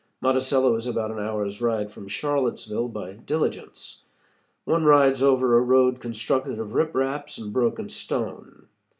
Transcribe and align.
Monticello 0.19 0.73
is 0.73 0.87
about 0.87 1.11
an 1.11 1.19
hour's 1.19 1.61
ride 1.61 1.91
from 1.91 2.07
Charlottesville, 2.07 2.87
by 2.87 3.13
diligence. 3.13 4.05
One 4.65 4.83
rides 4.83 5.21
over 5.21 5.55
a 5.55 5.61
road 5.61 5.99
constructed 5.99 6.57
of 6.57 6.73
rip 6.73 6.95
raps 6.95 7.37
and 7.37 7.53
broken 7.53 7.87
stone. 7.87 8.65